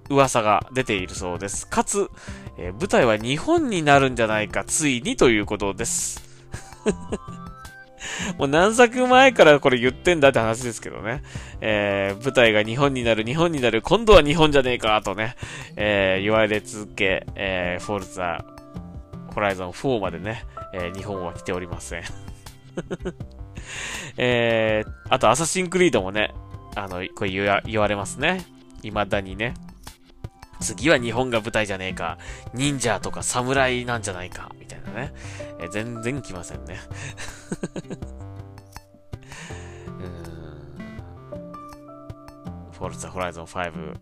[0.09, 1.67] 噂が出ているそうです。
[1.67, 2.09] かつ、
[2.57, 6.23] えー、舞台は日本になるんじゃないか、ついにということです。
[8.37, 11.23] もう何作前からこれ言ってんだって話ですけどね。
[11.61, 15.35] えー、舞台が日本になる、日本になる、今度は日本じゃねえか、とね、
[15.75, 18.43] えー、言われ続け、えー、フォルツァ、
[19.33, 22.03] ホライゾン4までね、えー、日本は来ておりません。
[24.17, 26.33] えー、あと、アサシンクリードもね、
[26.75, 28.45] あの、これ言わ言われますね。
[28.81, 29.53] 未だにね。
[30.59, 32.17] 次は日本が舞台じゃねえか、
[32.53, 35.13] 忍者とか侍なんじゃないか、みたいなね。
[35.59, 36.79] え全然来ませんね。
[39.99, 40.03] う
[42.69, 42.71] ん。
[42.71, 43.95] フォルツァホライゾン5、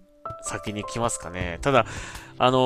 [0.43, 1.59] 先に来ますかね。
[1.61, 1.85] ただ、
[2.37, 2.57] あの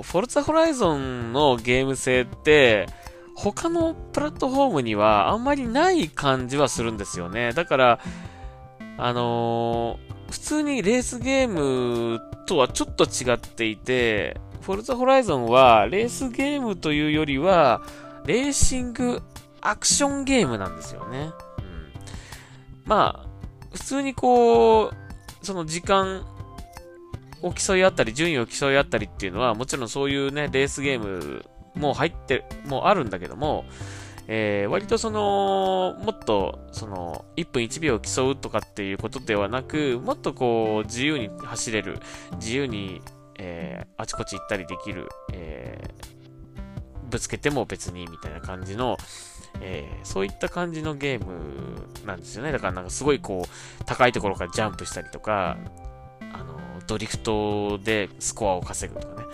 [0.00, 2.86] ー、フォルツァホライゾンのゲーム性って、
[3.34, 7.52] 他のプラットフォームにはあんまりない感じはするんですよね。
[7.52, 8.00] だから、
[8.98, 17.82] あのー普通にレースゲームとはちょっと違っていて、フォルツァホライゾンはレースゲームというよりは、
[18.24, 19.20] レーシング
[19.60, 21.32] アクションゲームなんですよね。
[21.58, 21.92] うん。
[22.86, 23.28] まあ、
[23.72, 24.92] 普通にこう、
[25.42, 26.24] その時間
[27.42, 33.66] を競い合ったり、順位を競い合ったりっていうのは、もちろんそういうね、レースゲームも入って、もあるんだけども、
[34.34, 41.98] えー、割とその、もっと、その、1分1秒競うとかっていうことではなく、もっとこう、自由に走れる、
[42.36, 43.02] 自由に、
[43.38, 48.96] えー、あちこち行ったりできる、えー、ぶつけても別にみたいな感じの、
[49.60, 52.52] えー、そういった感じのゲームなんですよね。
[52.52, 55.58] だからなんかすごいこう、高いところからジャンプしたりとか、
[56.32, 59.26] あの、ドリフトでスコアを稼ぐとかね。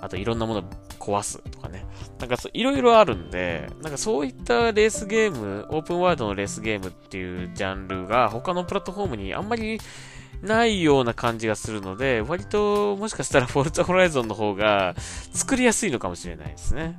[0.00, 0.64] あといろんなもの
[0.98, 1.84] 壊すとかね。
[2.18, 9.80] なんかいろいろあるんで、なんかそういったレースゲーム、オープンワールドのレースゲームっていうジャンルが他のプラットフォームにあんまり
[10.42, 14.94] ないような感じがするので、割ともしかしたらフォルツァホライゾンの方が
[15.32, 16.98] 作りやすいのかもしれないですね。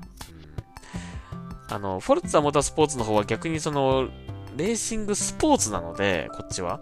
[1.70, 4.10] うん、あの、フォルツァモータースポーツの方は逆にその、
[4.58, 6.82] レーシングスポーツなので、こっちは。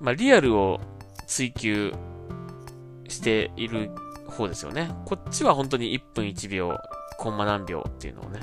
[0.00, 0.80] まあ、リアルを
[1.26, 1.92] 追求
[3.08, 3.90] している
[4.38, 4.90] 方ですよね。
[5.04, 6.78] こっちは本当に1分1秒、
[7.18, 8.40] コンマ何秒っていうのをね、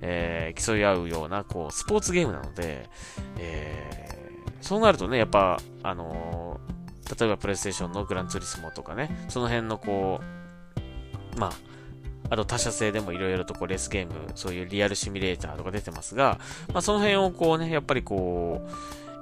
[0.00, 2.88] えー、競い合うような、こう、スポーツゲームなので、
[3.38, 10.20] えー、そうなるとね、やっぱ、あのー、例えばプレイステーションのグランツーリスモとかね、その辺のこ
[11.36, 11.52] う、まあ、
[12.30, 16.38] あと他社製でもいろいろとこうレースゲーム、そういうリアルシミュレーターとか出てますが、
[16.72, 18.72] まあその辺をこうね、やっぱりこう、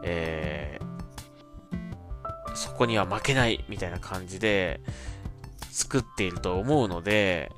[0.04, 4.80] えー、そこには負けないみたいな感じで、
[5.72, 7.50] 作っていると思うので、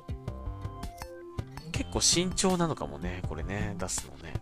[1.73, 4.33] 結構慎重なのかもね、これね、出すのね。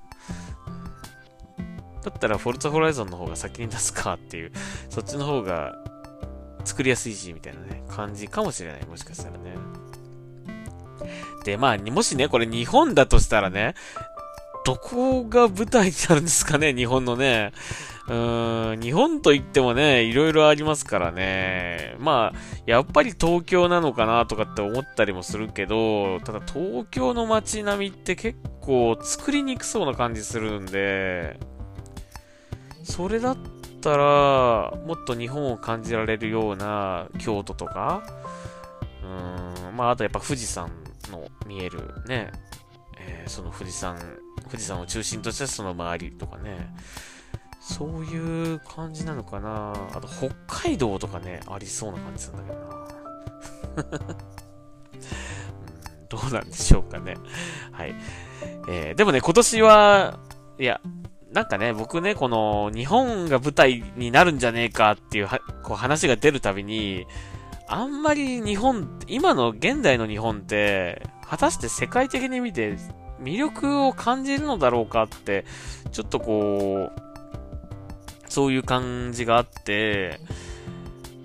[2.04, 4.52] だったら、フォルツホライゾンの方が先に出すかっていう、
[4.90, 5.74] そっちの方が
[6.64, 9.56] 作りやすいし、みたいなね、感じかもしれない、もしかしたらね。
[11.44, 13.74] で、まあ、もしね、これ日本だとしたらね、
[14.66, 17.52] どこが舞台になるんですかね、日本のね。
[18.06, 21.96] うん、日本といってもね、いろいろありますからね。
[22.00, 31.40] まあ、やっぱり東京なのかなとかって思ったりもするけど、ただ東京の街並みって結構作りにくそうな感じするんで、
[32.84, 33.38] それだっ
[33.80, 38.04] たら、もっと日本を感じられるような京都とか、
[39.02, 40.70] うん、まああとやっぱ富士山
[41.10, 42.32] の見えるね、
[43.00, 43.98] えー、その富士山
[44.50, 46.74] 富士山を中心としたその周りとかね、
[47.66, 49.72] そういう感じなのかな。
[49.94, 52.76] あと、北海道とかね、ありそうな感じなんだけどな。
[56.02, 57.16] うん、どうなんでしょうかね。
[57.72, 57.96] はい。
[58.68, 60.20] えー、でもね、今年は、
[60.60, 60.82] いや、
[61.32, 67.08] なんかね、僕ね、この、日本が舞台になるんじゃねえかっていうは、こう話が出るたびに、
[67.70, 72.78] あんまり日本、今の現代の日本って、果たして世界的に見て
[73.22, 75.46] 魅力を感じるのだろうかって、
[75.94, 77.13] ちょっとこう、
[78.34, 80.20] そういう感じがあって、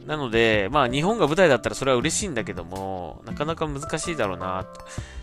[0.06, 4.66] なので、まあ日本が舞台だったらそれは嬉しいんだけども、なかなか難しいだろうな。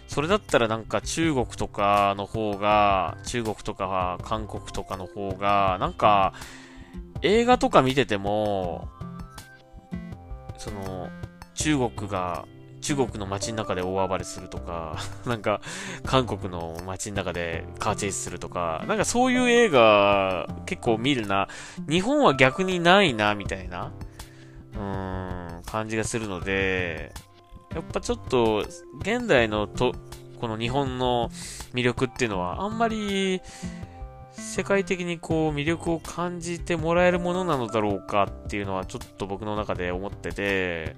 [0.08, 6.34] それだったらなんか中国とかの方が、中国とか韓国とかの方が、なんか
[7.22, 8.88] 映画とか見てても、
[10.58, 11.12] その、
[11.54, 12.46] 中国が
[12.86, 15.60] 中国の街の中で大暴れするとか、 なんか、
[16.06, 21.48] 韓国の街の中でカーチェイスするとか、なんかそういう映画結構見るな。
[21.90, 23.92] 日本は逆にないな、みたいな、
[24.76, 27.12] うーん、感じがするので、
[27.74, 28.64] やっぱちょっと、
[29.00, 29.96] 現代のと、
[30.40, 31.30] この日本の
[31.74, 33.42] 魅力っていうのは、あんまり、
[34.38, 40.96] 世界的にこう魅力を感じてもらえるものなのだろうかっていうのはちょっと僕の中で思ってて、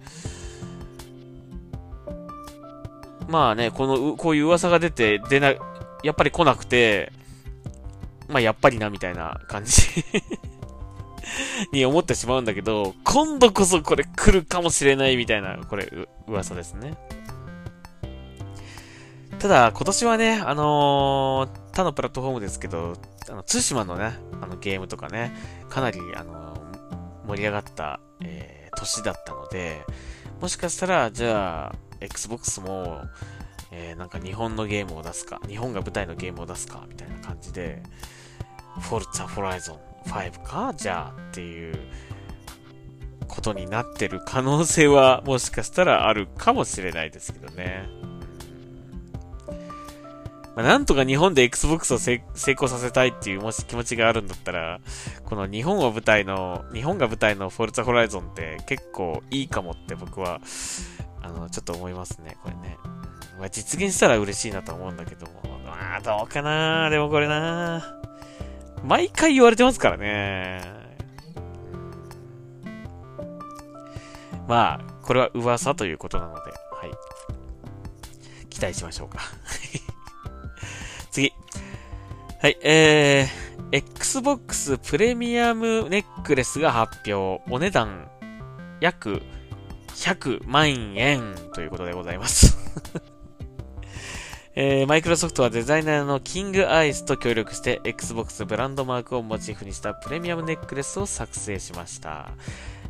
[3.28, 5.54] まあね、この、こういう噂が出て、出な、
[6.04, 7.12] やっぱり来なくて、
[8.28, 9.82] まあやっぱりな、みたいな感じ
[11.72, 15.92] に思ってしまうんだけど、今度こそこれ来るかもしれないみたいな、これ、
[16.28, 16.96] 噂ですね。
[19.40, 22.94] ただ、今年はね、あのー、他のプラットフォームですけど、
[23.30, 25.36] あの、対馬のね、あのゲームとかね、
[25.70, 29.86] かなり、あのー、盛り上がった、えー、年だったので、
[30.42, 33.02] もしかしたら、じゃあ、Xbox も、
[33.72, 37.82] えー、なんか日本のゲームを出すか、日本が舞台のゲームを出すか、みたいな感じで、
[38.80, 39.80] フォルツァホライゾン
[40.10, 40.74] 5か？
[40.76, 41.80] じゃあっていう
[43.28, 47.88] ことになってる可能性はもしかしたらあるかもしれないですけどね。
[50.58, 54.80] まあ、なんとか日本で Xbox を成功させたいっていうもし気持ちがあるんだったら、
[55.24, 60.42] この日本を舞台の、日本が舞台のフォルツァホライゾンって結構いいかもって僕は
[61.22, 62.80] あの、ちょっと思いますね、これね。
[63.38, 65.34] まあ、実現したら嬉しいなと思うんだけども、
[65.64, 68.02] まあ、どうかなでもこれな
[68.84, 70.62] 毎回言われてますからね。
[74.48, 76.48] まあ、これは噂ということなので、は
[76.88, 78.48] い。
[78.50, 79.20] 期待しましょうか。
[81.18, 81.34] 次。
[82.42, 87.44] はい、えー、Xbox プレミアムネックレスが発表。
[87.52, 88.08] お値段、
[88.80, 89.24] 約
[89.96, 92.56] 100万円ということでございます
[94.54, 102.32] えー、マイクロソフトはデザイナーのキングアイスと協力して Xbox ブランドマークをモチーフにしたプレミアムネックレスを作成しました。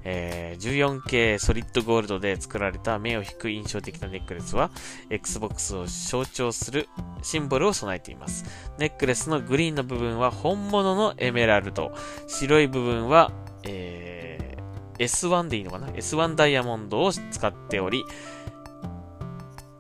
[0.10, 4.72] えー、14K ソリッドゴールドで作られた目を引く印象的なネックレスは
[5.10, 6.88] Xbox を象徴する
[7.22, 8.46] シンボルを備えています。
[8.80, 11.92] ネックレスのグリーンの部分は本物のエメラルド、
[12.26, 13.34] 白い部分は、
[13.64, 18.06] えー、S1 でいいのかな ?S1 ダイヤモンドを使っており、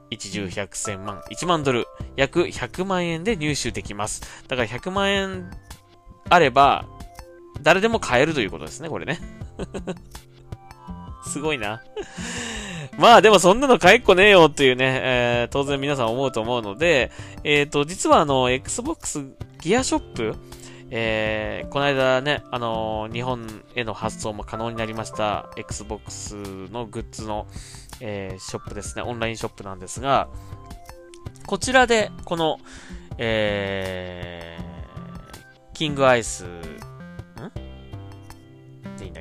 [0.10, 1.86] 一重百千万、1万ドル、
[2.18, 4.24] 約100万円で入手できます。
[4.50, 5.52] だから100万円
[6.30, 6.86] あれば、
[7.62, 9.47] 誰でも買えるということですね、これね。
[11.28, 11.82] すごいな。
[12.98, 17.12] まあでもそんなの買えっこねえよっていうね、えー、当然皆さん思うと思うので、
[17.44, 19.24] えっ、ー、と、実はあの、Xbox
[19.62, 20.36] ギアショップ、
[20.90, 23.46] えー、この間ね、あのー、日本
[23.76, 26.36] への発送も可能になりました Xbox
[26.72, 27.46] のグッズの、
[28.00, 30.30] えー、ショップですね、オンラインショップなんですが、
[31.46, 32.58] こちらで、この、
[33.18, 36.46] えー、キングアイス、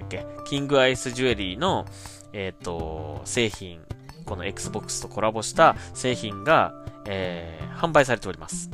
[0.01, 0.27] だっけ？
[0.45, 1.87] キングアイスジュエリーの、
[2.33, 3.81] えっ、ー、と、製品、
[4.25, 6.75] この Xbox とコラボした製品が、
[7.07, 8.71] えー、販売されております。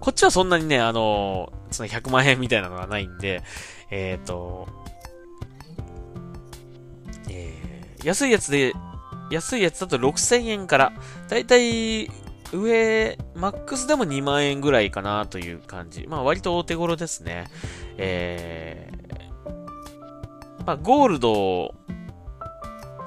[0.00, 3.42] こっちはそんなにね、あの、その100万円みたいなのがないんで、
[3.90, 4.68] えっ、ー、と、
[7.30, 8.72] えー、安いやつで、
[9.30, 10.92] 安いやつだと6000円から、
[11.28, 12.10] だいたい
[12.52, 16.06] 上、マックスでも2万円ぐらいかなという感じ。
[16.06, 17.46] まあ割とお手頃ですね。
[17.96, 18.91] え、
[20.66, 21.74] まあゴールド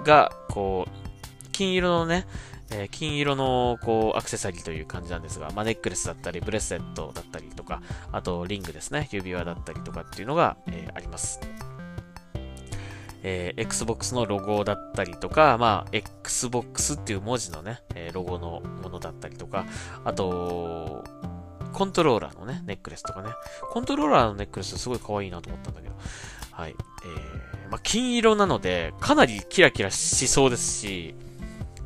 [0.05, 2.25] が、こう、金色のね、
[2.71, 7.81] えー、金色の、こう、アクセサリーという感じなんですが、まあ、ネックレスだったり、ブレスレットだったりとか、
[8.11, 11.39] あと、リングですね、指輪だったりとかっていうのが、えー、あります。
[13.27, 19.65] えー、Xbox のロゴだったりとか、まあ、Xbox っていう文字のね、えロゴのものだったりとか、
[20.03, 21.03] あと、
[21.73, 23.29] コントローラーのね、ネックレスとかね。
[23.71, 25.95] コントローラーのネックレスすごい可愛いなと思ったんだけど。
[26.55, 26.75] はい。
[27.05, 31.15] えー、まあ、金色なので、かなりキラキラしそうですし、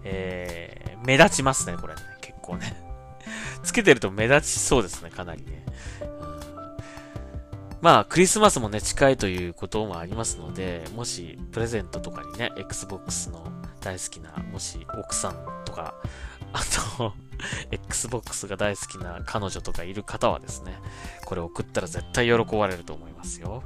[0.03, 2.01] えー、目立ちますね、これね。
[2.21, 2.79] 結構ね。
[3.63, 5.65] つけてると目立ちそうですね、かなりね。
[7.81, 13.47] まあ、クリスマスもね、近いということもありますので、もし、プレゼントとかにね、Xbox の
[13.79, 15.95] 大好きな、もし、奥さんとか、
[16.53, 16.59] あ
[16.97, 17.13] と
[17.71, 20.77] Xbox が大好きな彼女とかいる方はですね、
[21.25, 23.63] これ送ったら絶対喜ばれると思いますよ。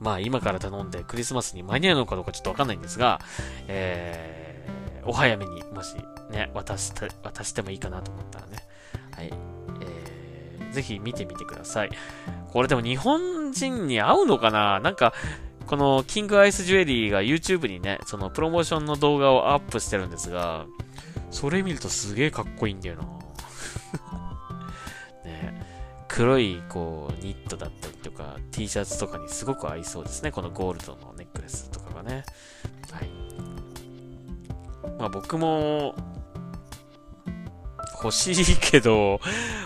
[0.00, 3.20] まあ、今から頼んでクリスマスに間に合うのかどうかちょっとわかんないんですが、
[3.66, 5.94] えー、お早めにもし
[6.30, 8.58] ね、渡して、渡してもいいかなと思ったらね。
[9.12, 9.32] はい。
[9.80, 11.90] えー、ぜひ見てみてください。
[12.52, 14.80] これでも日本人に合うのかな？
[14.80, 15.14] なんか、
[15.66, 20.66] このキングアイスジュエリーが YouTube にね、そのプロモーションの動画をアップしてるんですが、
[21.30, 23.02] それ見るとすげえかっこいいんだよな
[26.18, 30.32] 黒い、こう、ニットだったりとか、T シャツとかにすごく合いそうですね。
[30.32, 32.24] このゴールドのネックレスとかがね。
[32.90, 33.08] はい。
[34.98, 35.94] まあ僕も、
[38.02, 39.20] 欲しいけど、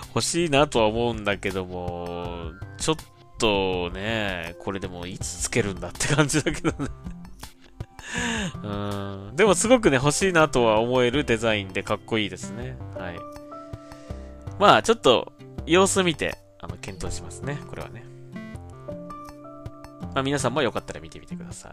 [0.08, 2.96] 欲しいなとは思うんだけども、ちょっ
[3.38, 6.90] とね、これでもいつつけるんだって感じだけどね
[8.62, 8.68] う
[9.32, 9.36] ん。
[9.36, 12.76] でもすごくね、欲しいなとは思えるデザインでかっこいいですね。
[12.98, 13.16] はい。
[14.58, 15.32] まあ、ちょっと、
[15.64, 16.41] 様子見て、
[16.82, 17.58] 検討しますね。
[17.68, 18.04] これはね。
[20.14, 21.72] まあ、皆さんもよかったら見てみてください。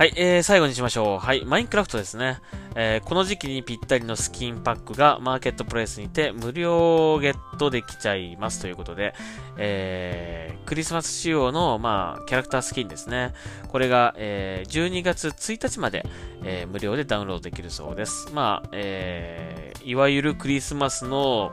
[0.00, 1.18] はい、えー、最後にしましょう。
[1.18, 2.40] はい、マインクラフトですね。
[2.74, 9.12] えー、この時期にぴったりのスキンパックがマーケットプレイスにて無料ゲットできちゃいますということで、
[9.58, 13.34] えー、クリスマス仕様の、まあ、キャラクタースキンですね。
[13.68, 16.06] これが、えー、12月1日まで、
[16.44, 18.30] え、無料でダウンロードできるそうです。
[18.32, 21.52] まあ、えー、いわゆるクリスマスの、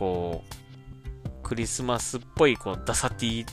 [0.00, 3.46] こう、クリスマスっぽい、こう、ダサティ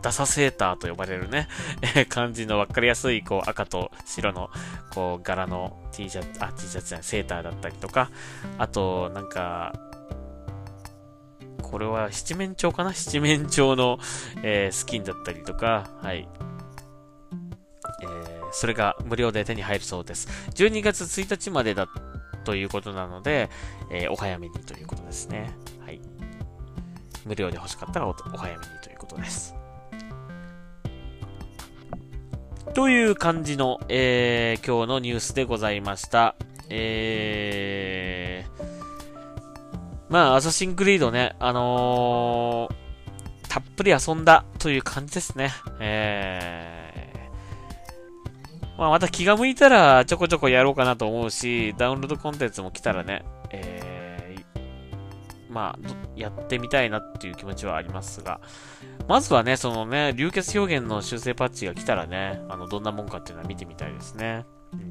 [0.00, 1.46] ダサセーターと呼ばれるね、
[1.94, 4.50] え 感じの分かりやすい、こう、赤と白の、
[4.94, 8.10] こう、柄の T シャツ、あ、T シャツじゃない、セーターだったりとか、
[8.58, 9.72] あと、なんか、
[11.62, 12.92] これは七面鳥かな？
[12.92, 13.98] 七面鳥の、
[14.42, 16.28] えー、スキンだったりとか、はい。
[18.02, 20.28] えー、それが無料で手に入るそうです。
[20.54, 21.86] 12月1日までだっ
[22.42, 23.50] ということなので、
[23.90, 25.54] えー、お早めにということですね。
[25.84, 26.00] はい。
[27.24, 29.54] 無料で欲しかったらお早めにということです。
[32.74, 36.36] という感じの、えー、今日のニュースでございました。
[36.70, 38.64] えー、
[40.08, 45.50] まあ、アサシンクリードね、あのー、たっぷり遊んだという感じですね。
[45.80, 46.81] えー、
[48.82, 58.40] まあ、また気が向いたらちょこちょこやろうかなと思うし、ダウンロードコンテンツも来たらね、えー、まあ、やってみたいなっていう気持ちはありますが、
[59.06, 64.46] まずはね、そのね、流血表現の修正パッチが来たらね、あの、どんなもんかっていうのは見てみたいですね。
[64.72, 64.90] うん。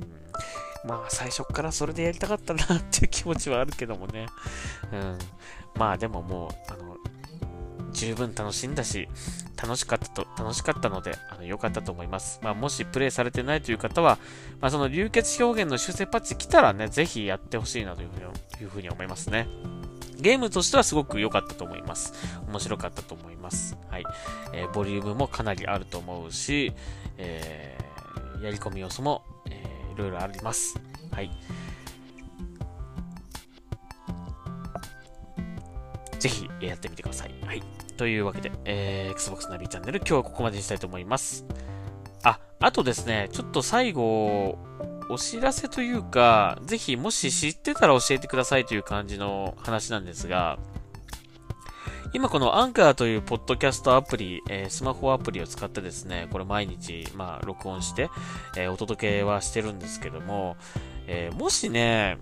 [0.87, 4.27] まあ、最初からそれでやりたかったなっていう気持ちはあるけどもね。
[4.93, 5.19] うん。
[5.75, 6.90] まあ、でももう、あの、
[7.93, 9.07] 十分楽しんだし、
[9.61, 12.39] 楽しかったと、楽しかったので、あの、良かったと思います。
[12.41, 14.17] まあ、もしプレイされてないという方は、
[14.59, 18.05] まあ、その流血表現の修正パッチ来たらね、ぜひやってほしいなとい
[18.65, 19.47] うふうに思いますね。
[20.21, 22.13] ゲームとしてはすごく良かったと思います。
[22.47, 23.75] 面白かったと思います。
[23.89, 24.03] はい。
[24.53, 26.73] えー、ボリュームもかなりあると思うし、
[27.17, 30.79] えー、やり込み要素も、えー、いろいろあります。
[31.11, 31.31] はい。
[36.19, 37.33] ぜひやってみてください。
[37.43, 37.63] はい。
[38.01, 41.45] というわけで、えー、Xbox ナビチャンネル今日はここまでにしたいと思います。
[42.23, 44.57] あ、あとですね、ちょっと最後、
[45.11, 50.57] お知らせというか、ぜひもし知ってたら教えてくださいという感じの話なんですが、
[52.11, 58.09] 今このアンカーというポッドキャストアプリ、えー、スマホアプリを使ってですね、これ毎日、まあ、録音して、
[58.57, 60.57] えー、お届けはしてるんですけども、
[61.05, 62.17] えー、もしね、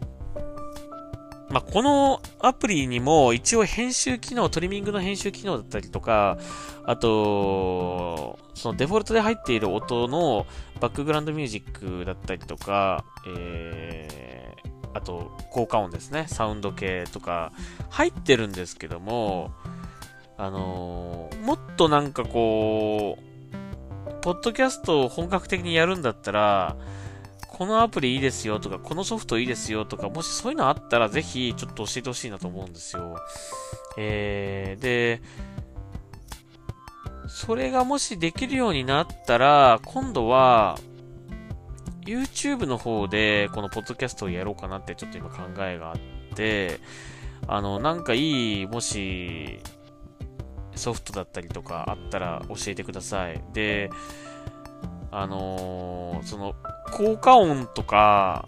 [1.49, 6.37] まあ、このアプリにも一応編集機能、トリミングの編集機能だったりとか、
[6.85, 10.45] あと、そのデフォルトで入っている音の
[10.79, 13.03] バックグラウンドミュージックだったりとか、
[13.35, 17.51] えー、あと、効果音ですね、サウンド系とか。
[17.89, 19.51] 入ってるんですけども、
[20.37, 26.75] あのー、もっとなんかこう、ポッドキャストを本格的にやるんだったら、
[27.59, 33.17] このアプリいいですよとか、このソフトいいですよとか、もしそういうのあったらぜひちょっと教えてほしいなと思うんですよ。
[33.97, 35.21] えー、で、
[37.27, 40.79] それがもしできるようになったら、今度は、
[42.05, 45.97] YouTube の方でこのポッドキャストをやろうかなってちょっと今考えがあっ
[46.35, 46.79] て、
[47.45, 49.59] あの、なんかいい、もし、
[50.75, 53.43] ソフトだったりとかあったら教えてください。
[53.51, 53.89] で、
[55.11, 56.55] あのー、その、
[56.91, 58.47] 効果音とか、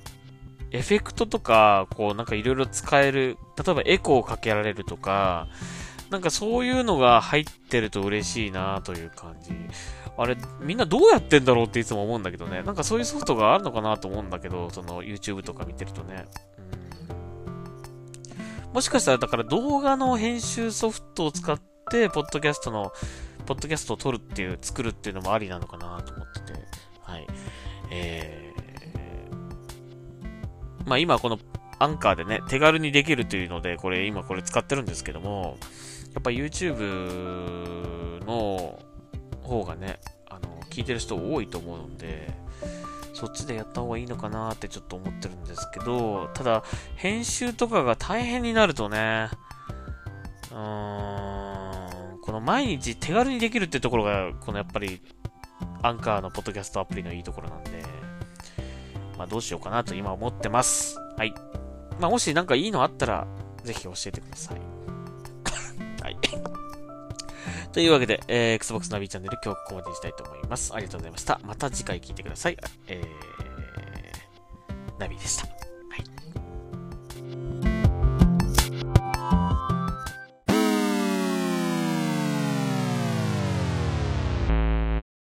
[0.71, 5.47] エフェクトとか、こうなんかいろいろ使える、例えばエコーをかけられるとか、
[6.09, 9.51] なんかそういうのが入ってると嬉しいなという感じ。
[10.17, 12.63] あれ、みんなどうやってんだろうっていつも思うんだけどね。
[12.63, 16.25] なんかそういうソフトがあるのかなと思うんだけど、その YouTube とか見てるとね。
[18.67, 21.59] うん、もしかしたらだから動画の編集ソフトを使っ
[21.89, 22.91] て、ポッドキャストの、
[23.45, 26.59] ポッドキャストを撮るっていう、作るっていうのもありなのかなと思ってて。
[27.01, 27.27] はい。
[27.91, 31.37] えー、まあ今この
[31.79, 35.57] アンカーでね、手軽にできるというので、これ今これ使ってるんですけども、
[36.13, 38.79] やっぱ YouTube の
[39.41, 42.31] 方がね、あの、聞いてる人多いと思うんで、
[43.13, 46.63] そっちでやった方がいいのかなってちょっと思ってるんですけど、ただ、
[46.95, 49.29] 編集とかが大変になるとね、
[50.51, 51.50] うーん、
[52.43, 55.01] 毎日手軽にできるってところが、このやっぱり
[55.81, 57.83] アンカーのポッドキャストアプリのいいところなんで、
[59.17, 60.97] まあどうしようかなと今思ってます。
[61.17, 61.33] はい。
[61.99, 63.27] まあもしなんかいいのあったら、
[63.63, 64.59] ぜひ教えてください。
[66.01, 66.17] はい。
[67.71, 70.73] というわけで、えー、Xbox ナビチャンネル今日ここまでにしたいと思います。
[70.73, 71.39] ありがとうございました。
[71.43, 72.57] また次回聞いてください。
[72.87, 75.70] えー、ナビでした。